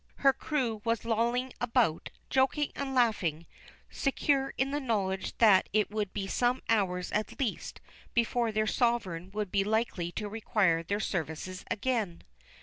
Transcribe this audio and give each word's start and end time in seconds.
Her 0.25 0.33
crew 0.33 0.81
were 0.83 0.95
lolling 1.03 1.53
about, 1.61 2.09
joking 2.31 2.71
and 2.75 2.95
laughing, 2.95 3.45
secure 3.91 4.51
in 4.57 4.71
the 4.71 4.79
knowledge 4.79 5.37
that 5.37 5.69
it 5.73 5.91
would 5.91 6.11
be 6.11 6.25
some 6.25 6.63
hours 6.69 7.11
at 7.11 7.39
least 7.39 7.81
before 8.15 8.51
their 8.51 8.65
sovereign 8.65 9.29
would 9.29 9.51
be 9.51 9.63
likely 9.63 10.11
to 10.13 10.27
require 10.27 10.81
their 10.81 10.99
services 10.99 11.63
again. 11.69 12.23